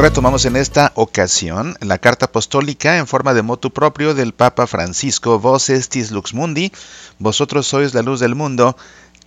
[0.00, 5.38] Retomamos en esta ocasión la carta apostólica en forma de motu propio del Papa Francisco,
[5.38, 6.72] Vos estis lux mundi,
[7.18, 8.78] vosotros sois la luz del mundo,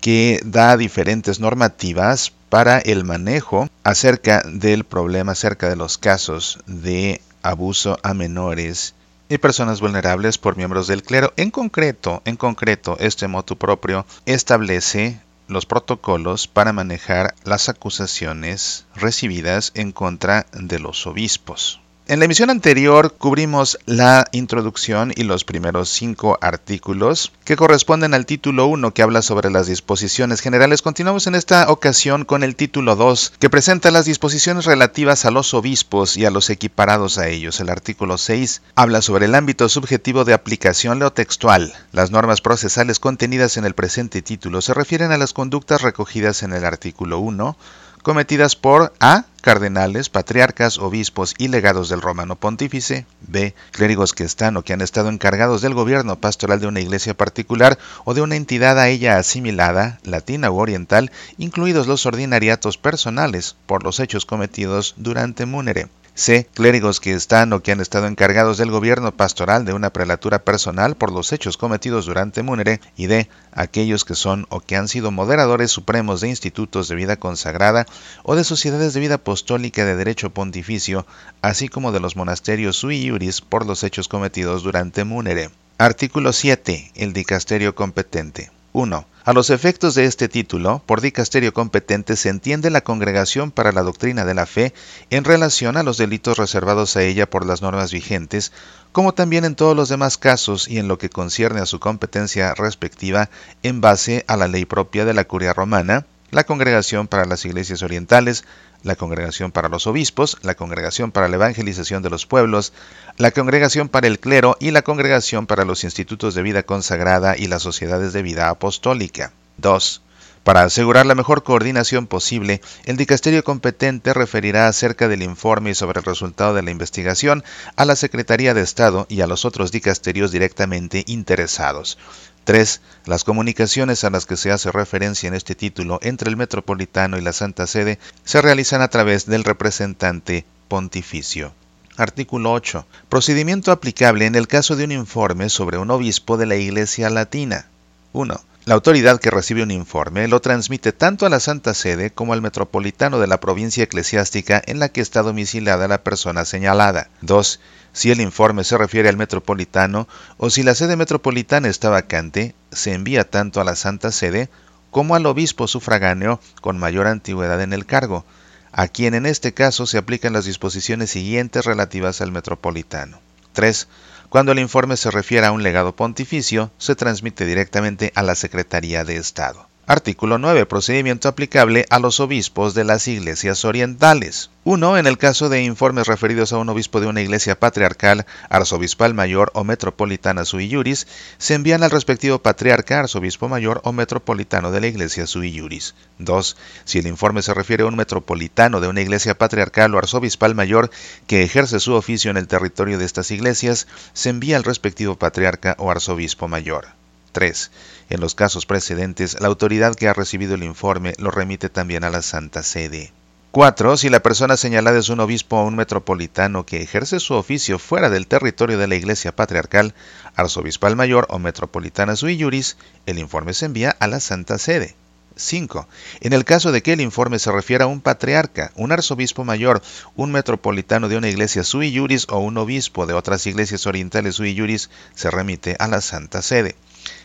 [0.01, 7.21] que da diferentes normativas para el manejo acerca del problema, acerca de los casos de
[7.43, 8.95] abuso a menores
[9.29, 11.33] y personas vulnerables por miembros del clero.
[11.37, 19.71] En concreto, en concreto, este motu propio establece los protocolos para manejar las acusaciones recibidas
[19.75, 21.82] en contra de los obispos.
[22.05, 28.25] En la emisión anterior cubrimos la introducción y los primeros cinco artículos que corresponden al
[28.25, 30.81] título 1 que habla sobre las disposiciones generales.
[30.81, 35.53] Continuamos en esta ocasión con el título 2 que presenta las disposiciones relativas a los
[35.53, 37.61] obispos y a los equiparados a ellos.
[37.61, 41.73] El artículo 6 habla sobre el ámbito subjetivo de aplicación textual.
[41.93, 46.51] Las normas procesales contenidas en el presente título se refieren a las conductas recogidas en
[46.51, 47.55] el artículo 1
[48.03, 49.23] cometidas por A.
[49.43, 53.05] Cardenales, patriarcas, obispos y legados del romano pontífice.
[53.19, 53.53] B.
[53.71, 57.77] Clérigos que están o que han estado encargados del gobierno pastoral de una iglesia particular
[58.05, 63.83] o de una entidad a ella asimilada, latina u oriental, incluidos los ordinariatos personales, por
[63.83, 65.89] los hechos cometidos durante Múnere.
[66.15, 66.47] C.
[66.53, 70.95] Clérigos que están o que han estado encargados del gobierno pastoral de una prelatura personal
[70.95, 72.79] por los hechos cometidos durante Múnere.
[72.95, 73.29] Y D.
[73.51, 77.87] Aquellos que son o que han sido moderadores supremos de institutos de vida consagrada
[78.21, 81.07] o de sociedades de vida apostólica de derecho pontificio,
[81.41, 85.49] así como de los monasterios sui iuris por los hechos cometidos durante Múnere.
[85.79, 86.91] Artículo 7.
[86.93, 88.51] El dicasterio competente.
[88.73, 89.07] 1.
[89.25, 93.81] A los efectos de este título, por dicasterio competente se entiende la Congregación para la
[93.81, 94.71] Doctrina de la Fe
[95.09, 98.51] en relación a los delitos reservados a ella por las normas vigentes,
[98.91, 102.53] como también en todos los demás casos y en lo que concierne a su competencia
[102.53, 103.31] respectiva
[103.63, 107.81] en base a la ley propia de la Curia Romana, la Congregación para las Iglesias
[107.83, 108.43] Orientales,
[108.83, 112.73] la Congregación para los Obispos, la Congregación para la Evangelización de los Pueblos,
[113.17, 117.47] la Congregación para el Clero y la Congregación para los Institutos de Vida Consagrada y
[117.47, 119.31] las Sociedades de Vida Apostólica.
[119.57, 120.02] 2.
[120.43, 126.05] Para asegurar la mejor coordinación posible, el dicasterio competente referirá acerca del informe sobre el
[126.05, 127.45] resultado de la investigación
[127.77, 131.97] a la Secretaría de Estado y a los otros dicasterios directamente interesados.
[132.43, 132.81] 3.
[133.05, 137.21] Las comunicaciones a las que se hace referencia en este título entre el Metropolitano y
[137.21, 141.53] la Santa Sede se realizan a través del representante pontificio.
[141.95, 142.85] Artículo 8.
[143.07, 147.67] Procedimiento aplicable en el caso de un informe sobre un obispo de la Iglesia Latina.
[148.11, 148.41] 1.
[148.65, 152.41] La autoridad que recibe un informe lo transmite tanto a la Santa Sede como al
[152.41, 157.09] metropolitano de la provincia eclesiástica en la que está domiciliada la persona señalada.
[157.21, 157.59] 2
[157.91, 160.07] si el informe se refiere al metropolitano
[160.37, 164.49] o si la sede metropolitana está vacante, se envía tanto a la Santa Sede
[164.91, 168.25] como al obispo sufragáneo con mayor antigüedad en el cargo,
[168.71, 173.19] a quien en este caso se aplican las disposiciones siguientes relativas al metropolitano.
[173.53, 173.87] 3.
[174.29, 179.05] Cuando el informe se refiere a un legado pontificio, se transmite directamente a la Secretaría
[179.05, 179.69] de Estado.
[179.85, 180.65] Artículo 9.
[180.65, 184.49] Procedimiento aplicable a los obispos de las iglesias orientales.
[184.63, 184.97] 1.
[184.97, 189.51] En el caso de informes referidos a un obispo de una iglesia patriarcal, arzobispal mayor
[189.53, 191.05] o metropolitana sui iuris,
[191.37, 195.95] se envían al respectivo patriarca, arzobispo mayor o metropolitano de la iglesia sui iuris.
[196.19, 196.55] 2.
[196.85, 200.91] Si el informe se refiere a un metropolitano de una iglesia patriarcal o arzobispal mayor
[201.27, 205.75] que ejerce su oficio en el territorio de estas iglesias, se envía al respectivo patriarca
[205.77, 207.02] o arzobispo mayor.
[207.33, 207.71] 3.
[208.09, 212.09] En los casos precedentes, la autoridad que ha recibido el informe lo remite también a
[212.09, 213.11] la Santa Sede.
[213.51, 213.97] 4.
[213.97, 218.09] Si la persona señalada es un obispo o un metropolitano que ejerce su oficio fuera
[218.09, 219.93] del territorio de la Iglesia Patriarcal,
[220.35, 224.95] arzobispal mayor o metropolitana sui iuris, el informe se envía a la Santa Sede.
[225.35, 225.87] 5.
[226.21, 229.81] En el caso de que el informe se refiera a un patriarca, un arzobispo mayor,
[230.15, 234.53] un metropolitano de una iglesia sui iuris o un obispo de otras iglesias orientales sui
[234.53, 236.75] iuris, se remite a la Santa Sede.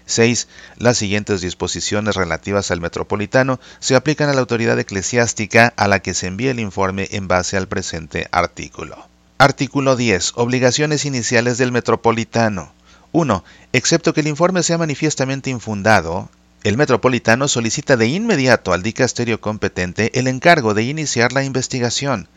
[0.09, 0.49] 6.
[0.79, 6.15] Las siguientes disposiciones relativas al metropolitano se aplican a la autoridad eclesiástica a la que
[6.15, 9.07] se envía el informe en base al presente artículo.
[9.37, 10.33] Artículo 10.
[10.35, 12.73] Obligaciones iniciales del metropolitano.
[13.13, 13.45] 1.
[13.73, 16.29] Excepto que el informe sea manifiestamente infundado,
[16.65, 22.29] el metropolitano solicita de inmediato al dicasterio competente el encargo de iniciar la investigación.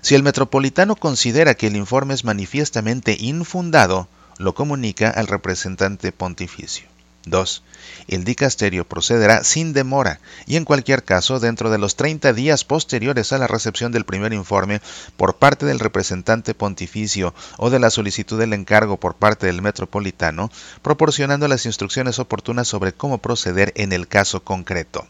[0.00, 4.08] Si el metropolitano considera que el informe es manifiestamente infundado,
[4.38, 6.88] lo comunica al representante pontificio.
[7.30, 7.62] 2.
[8.08, 13.32] El dicasterio procederá sin demora y en cualquier caso dentro de los 30 días posteriores
[13.32, 14.80] a la recepción del primer informe
[15.16, 20.50] por parte del representante pontificio o de la solicitud del encargo por parte del metropolitano,
[20.82, 25.06] proporcionando las instrucciones oportunas sobre cómo proceder en el caso concreto.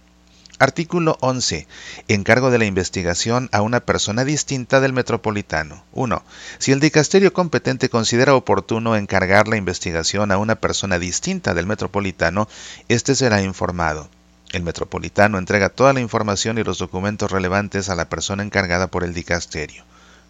[0.61, 1.69] Artículo 11.
[2.09, 5.85] Encargo de la investigación a una persona distinta del metropolitano.
[5.93, 6.25] 1.
[6.59, 12.49] Si el dicasterio competente considera oportuno encargar la investigación a una persona distinta del metropolitano,
[12.89, 14.09] éste será informado.
[14.51, 19.05] El metropolitano entrega toda la información y los documentos relevantes a la persona encargada por
[19.05, 19.85] el dicasterio.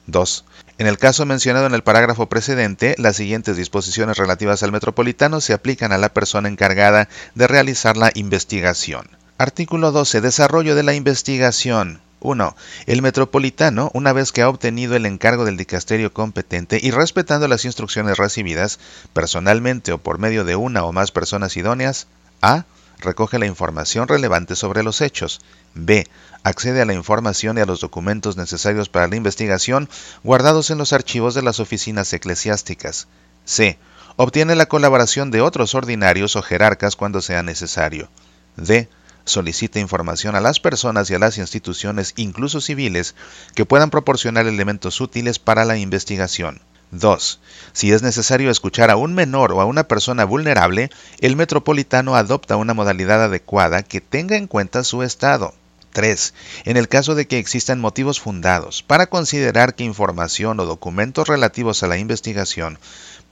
[0.08, 0.44] 2.
[0.76, 5.54] En el caso mencionado en el parágrafo precedente, las siguientes disposiciones relativas al metropolitano se
[5.54, 9.17] aplican a la persona encargada de realizar la investigación.
[9.40, 10.20] Artículo 12.
[10.20, 12.00] Desarrollo de la investigación.
[12.18, 12.56] 1.
[12.86, 17.64] El metropolitano, una vez que ha obtenido el encargo del dicasterio competente y respetando las
[17.64, 18.80] instrucciones recibidas,
[19.12, 22.08] personalmente o por medio de una o más personas idóneas,
[22.42, 22.64] a.
[22.98, 25.40] Recoge la información relevante sobre los hechos.
[25.72, 26.08] b.
[26.42, 29.88] Accede a la información y a los documentos necesarios para la investigación
[30.24, 33.06] guardados en los archivos de las oficinas eclesiásticas.
[33.44, 33.78] c.
[34.16, 38.08] Obtiene la colaboración de otros ordinarios o jerarcas cuando sea necesario.
[38.56, 38.88] d
[39.28, 43.14] solicita información a las personas y a las instituciones, incluso civiles,
[43.54, 46.60] que puedan proporcionar elementos útiles para la investigación.
[46.90, 47.40] 2.
[47.72, 50.90] Si es necesario escuchar a un menor o a una persona vulnerable,
[51.20, 55.54] el metropolitano adopta una modalidad adecuada que tenga en cuenta su estado.
[55.98, 56.32] 3.
[56.64, 61.82] En el caso de que existan motivos fundados para considerar que información o documentos relativos
[61.82, 62.78] a la investigación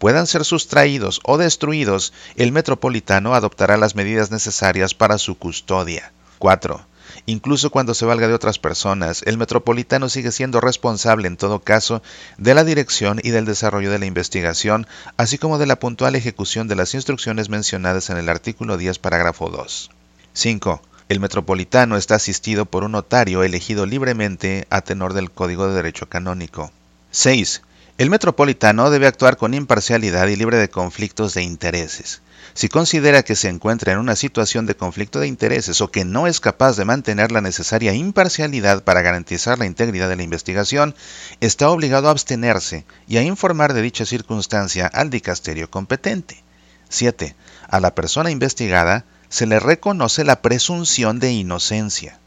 [0.00, 6.10] puedan ser sustraídos o destruidos, el metropolitano adoptará las medidas necesarias para su custodia.
[6.40, 6.84] 4.
[7.26, 12.02] Incluso cuando se valga de otras personas, el metropolitano sigue siendo responsable en todo caso
[12.36, 16.66] de la dirección y del desarrollo de la investigación, así como de la puntual ejecución
[16.66, 19.88] de las instrucciones mencionadas en el artículo 10, parágrafo 2.
[20.32, 20.82] 5.
[21.08, 26.08] El metropolitano está asistido por un notario elegido libremente a tenor del Código de Derecho
[26.08, 26.72] Canónico.
[27.12, 27.62] 6.
[27.96, 32.22] El metropolitano debe actuar con imparcialidad y libre de conflictos de intereses.
[32.54, 36.26] Si considera que se encuentra en una situación de conflicto de intereses o que no
[36.26, 40.96] es capaz de mantener la necesaria imparcialidad para garantizar la integridad de la investigación,
[41.40, 46.42] está obligado a abstenerse y a informar de dicha circunstancia al dicasterio competente.
[46.88, 47.36] 7.
[47.68, 52.18] A la persona investigada se le reconoce la presunción de inocencia.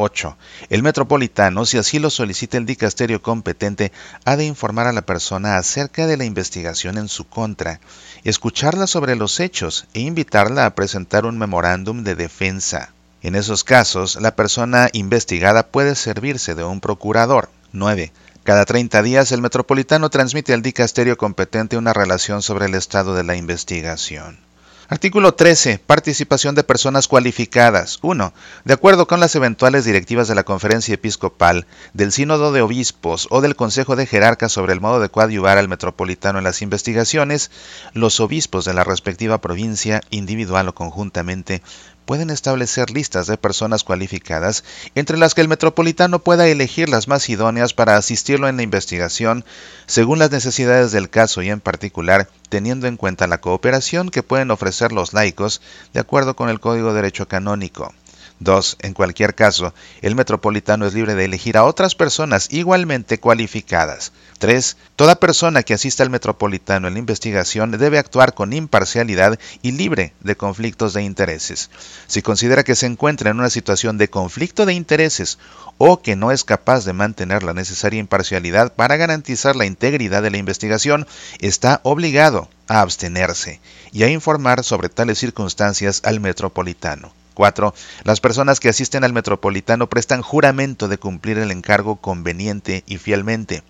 [0.00, 0.36] 8.
[0.70, 3.90] El metropolitano, si así lo solicita el dicasterio competente,
[4.24, 7.80] ha de informar a la persona acerca de la investigación en su contra,
[8.22, 12.92] escucharla sobre los hechos e invitarla a presentar un memorándum de defensa.
[13.22, 17.50] En esos casos, la persona investigada puede servirse de un procurador.
[17.72, 18.12] 9.
[18.44, 23.24] Cada 30 días el metropolitano transmite al dicasterio competente una relación sobre el estado de
[23.24, 24.47] la investigación.
[24.90, 25.80] Artículo 13.
[25.86, 27.98] Participación de personas cualificadas.
[28.00, 28.32] 1.
[28.64, 33.42] De acuerdo con las eventuales directivas de la Conferencia Episcopal, del Sínodo de Obispos o
[33.42, 37.50] del Consejo de Jerarcas sobre el modo de coadyuvar al metropolitano en las investigaciones,
[37.92, 41.60] los obispos de la respectiva provincia, individual o conjuntamente,
[42.08, 44.64] pueden establecer listas de personas cualificadas,
[44.94, 49.44] entre las que el metropolitano pueda elegir las más idóneas para asistirlo en la investigación,
[49.84, 54.50] según las necesidades del caso y en particular teniendo en cuenta la cooperación que pueden
[54.50, 55.60] ofrecer los laicos
[55.92, 57.92] de acuerdo con el Código de Derecho Canónico.
[58.40, 58.76] 2.
[58.80, 64.12] En cualquier caso, el metropolitano es libre de elegir a otras personas igualmente cualificadas.
[64.38, 64.76] 3.
[64.94, 70.12] Toda persona que asista al metropolitano en la investigación debe actuar con imparcialidad y libre
[70.20, 71.70] de conflictos de intereses.
[72.06, 75.38] Si considera que se encuentra en una situación de conflicto de intereses
[75.78, 80.30] o que no es capaz de mantener la necesaria imparcialidad para garantizar la integridad de
[80.30, 81.06] la investigación,
[81.40, 83.60] está obligado a abstenerse
[83.92, 87.12] y a informar sobre tales circunstancias al metropolitano.
[87.38, 87.72] 4.
[88.02, 93.62] Las personas que asisten al metropolitano prestan juramento de cumplir el encargo conveniente y fielmente.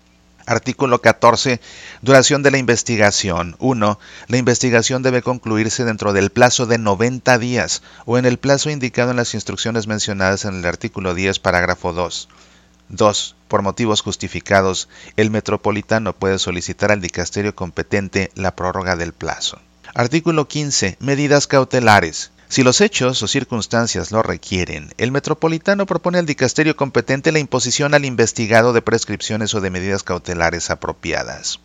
[0.47, 1.61] Artículo 14.
[2.01, 3.55] Duración de la investigación.
[3.59, 3.99] 1.
[4.27, 9.11] La investigación debe concluirse dentro del plazo de 90 días o en el plazo indicado
[9.11, 12.27] en las instrucciones mencionadas en el artículo 10, parágrafo 2.
[12.89, 13.35] 2.
[13.47, 19.59] Por motivos justificados, el metropolitano puede solicitar al dicasterio competente la prórroga del plazo.
[19.93, 20.97] Artículo 15.
[20.99, 22.31] Medidas cautelares.
[22.49, 27.93] Si los hechos o circunstancias lo requieren, el metropolitano propone al dicasterio competente la imposición
[27.93, 31.59] al investigado de prescripciones o de medidas cautelares apropiadas.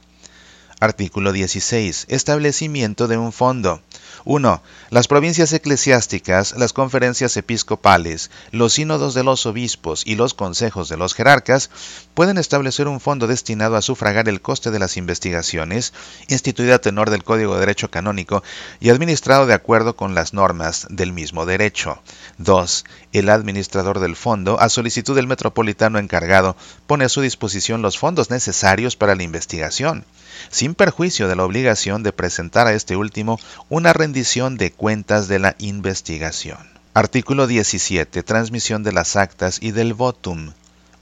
[0.81, 2.05] Artículo 16.
[2.11, 3.81] Establecimiento de un fondo.
[4.25, 4.63] 1.
[4.91, 10.97] Las provincias eclesiásticas, las conferencias episcopales, los sínodos de los obispos y los consejos de
[10.97, 11.71] los jerarcas
[12.15, 15.93] pueden establecer un fondo destinado a sufragar el coste de las investigaciones,
[16.29, 18.43] instituido a tenor del Código de Derecho Canónico
[18.81, 22.01] y administrado de acuerdo con las normas del mismo derecho.
[22.39, 22.85] 2.
[23.13, 26.57] El administrador del fondo, a solicitud del metropolitano encargado,
[26.87, 30.05] pone a su disposición los fondos necesarios para la investigación
[30.51, 35.39] sin perjuicio de la obligación de presentar a este último una rendición de cuentas de
[35.39, 36.59] la investigación.
[36.93, 38.23] Artículo 17.
[38.23, 40.53] Transmisión de las actas y del votum.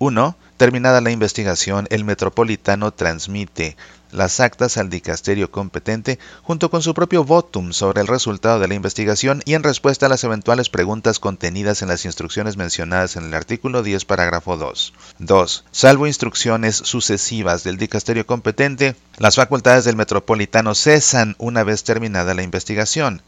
[0.02, 0.36] 1.
[0.56, 3.76] Terminada la investigación, el metropolitano transmite
[4.10, 8.74] las actas al dicasterio competente junto con su propio votum sobre el resultado de la
[8.74, 13.34] investigación y en respuesta a las eventuales preguntas contenidas en las instrucciones mencionadas en el
[13.34, 14.92] artículo 10, parágrafo 2.
[15.20, 15.64] 2.
[15.70, 22.42] Salvo instrucciones sucesivas del dicasterio competente, las facultades del metropolitano cesan una vez terminada la
[22.42, 23.22] investigación.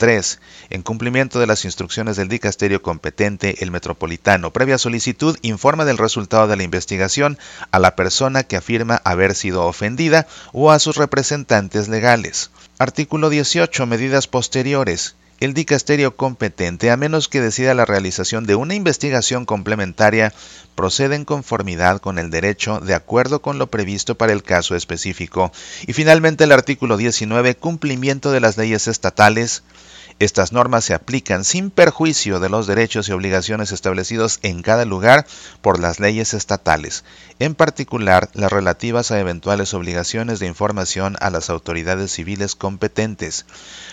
[0.00, 0.40] 3.
[0.70, 6.48] En cumplimiento de las instrucciones del dicasterio competente, el metropolitano, previa solicitud, informa del resultado
[6.48, 7.38] de la investigación
[7.70, 12.50] a la persona que afirma haber sido ofendida o a sus representantes legales.
[12.78, 13.84] Artículo 18.
[13.84, 20.34] Medidas posteriores el dicasterio competente, a menos que decida la realización de una investigación complementaria,
[20.74, 25.50] procede en conformidad con el derecho de acuerdo con lo previsto para el caso específico.
[25.86, 29.62] Y finalmente el artículo 19, cumplimiento de las leyes estatales.
[30.20, 35.26] Estas normas se aplican sin perjuicio de los derechos y obligaciones establecidos en cada lugar
[35.62, 37.04] por las leyes estatales,
[37.38, 43.46] en particular las relativas a eventuales obligaciones de información a las autoridades civiles competentes.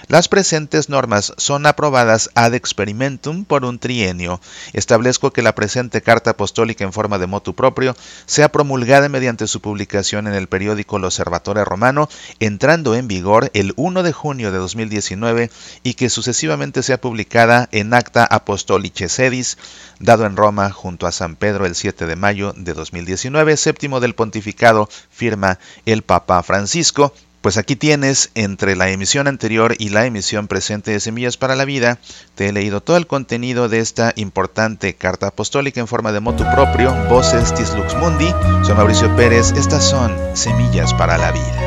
[0.10, 4.42] Las presentes normas son aprobadas ad experimentum por un trienio.
[4.74, 9.62] Establezco que la presente carta apostólica en forma de motu propio sea promulgada mediante su
[9.62, 12.10] publicación en el periódico L'Osservatore Romano,
[12.42, 15.52] entrando en vigor el 1 de junio de 2019
[15.84, 19.60] y que sucesivamente sea publicada en Acta Apostolice Sedis,
[20.00, 24.16] dado en Roma junto a San Pedro el 7 de mayo de 2019, séptimo del
[24.16, 27.14] pontificado, firma el Papa Francisco.
[27.42, 31.66] Pues aquí tienes entre la emisión anterior y la emisión presente de Semillas para la
[31.66, 32.00] Vida,
[32.34, 36.46] te he leído todo el contenido de esta importante carta apostólica en forma de motu
[36.56, 38.34] propio, Voces Tislux Mundi.
[38.64, 41.67] Soy Mauricio Pérez, estas son Semillas para la Vida.